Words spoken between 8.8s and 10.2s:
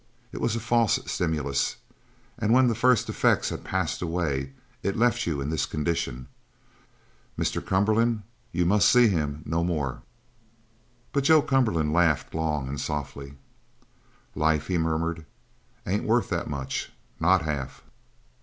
see him no more!"